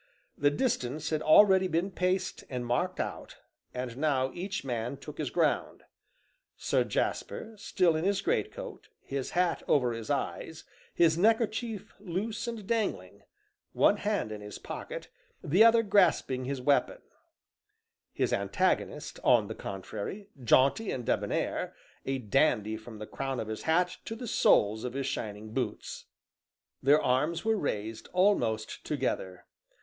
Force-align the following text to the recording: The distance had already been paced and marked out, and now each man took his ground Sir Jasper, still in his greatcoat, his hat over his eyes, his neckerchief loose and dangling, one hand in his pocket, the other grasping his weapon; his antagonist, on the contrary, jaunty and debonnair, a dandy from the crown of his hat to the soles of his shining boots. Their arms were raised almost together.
The 0.35 0.49
distance 0.49 1.11
had 1.11 1.21
already 1.21 1.67
been 1.67 1.91
paced 1.91 2.43
and 2.49 2.65
marked 2.65 2.99
out, 2.99 3.37
and 3.71 3.95
now 3.97 4.31
each 4.33 4.65
man 4.65 4.97
took 4.97 5.19
his 5.19 5.29
ground 5.29 5.83
Sir 6.57 6.83
Jasper, 6.83 7.53
still 7.55 7.95
in 7.95 8.03
his 8.03 8.19
greatcoat, 8.21 8.89
his 9.03 9.29
hat 9.37 9.61
over 9.67 9.91
his 9.93 10.09
eyes, 10.09 10.63
his 10.95 11.19
neckerchief 11.19 11.93
loose 11.99 12.47
and 12.47 12.65
dangling, 12.65 13.21
one 13.73 13.97
hand 13.97 14.31
in 14.31 14.41
his 14.41 14.57
pocket, 14.57 15.09
the 15.43 15.63
other 15.63 15.83
grasping 15.83 16.45
his 16.45 16.63
weapon; 16.63 17.03
his 18.11 18.33
antagonist, 18.33 19.19
on 19.23 19.45
the 19.49 19.53
contrary, 19.53 20.31
jaunty 20.43 20.89
and 20.89 21.05
debonnair, 21.05 21.75
a 22.07 22.17
dandy 22.17 22.75
from 22.75 22.97
the 22.97 23.05
crown 23.05 23.39
of 23.39 23.47
his 23.49 23.61
hat 23.61 23.97
to 24.05 24.15
the 24.15 24.25
soles 24.27 24.83
of 24.83 24.93
his 24.93 25.05
shining 25.05 25.53
boots. 25.53 26.05
Their 26.81 26.99
arms 26.99 27.45
were 27.45 27.55
raised 27.55 28.09
almost 28.13 28.83
together. 28.83 29.45